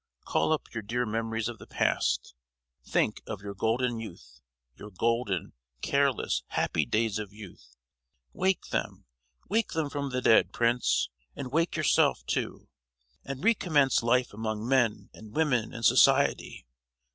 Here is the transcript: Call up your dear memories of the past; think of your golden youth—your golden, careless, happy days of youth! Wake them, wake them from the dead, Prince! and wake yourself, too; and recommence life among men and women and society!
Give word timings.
Call 0.25 0.51
up 0.51 0.73
your 0.73 0.81
dear 0.81 1.05
memories 1.05 1.47
of 1.47 1.59
the 1.59 1.67
past; 1.67 2.33
think 2.83 3.21
of 3.27 3.43
your 3.43 3.53
golden 3.53 3.99
youth—your 3.99 4.89
golden, 4.89 5.53
careless, 5.83 6.41
happy 6.47 6.87
days 6.87 7.19
of 7.19 7.31
youth! 7.31 7.75
Wake 8.33 8.69
them, 8.69 9.05
wake 9.47 9.73
them 9.73 9.91
from 9.91 10.09
the 10.09 10.19
dead, 10.19 10.51
Prince! 10.53 11.09
and 11.35 11.51
wake 11.51 11.75
yourself, 11.75 12.25
too; 12.25 12.67
and 13.23 13.43
recommence 13.43 14.01
life 14.01 14.33
among 14.33 14.67
men 14.67 15.11
and 15.13 15.35
women 15.35 15.71
and 15.71 15.85
society! 15.85 16.65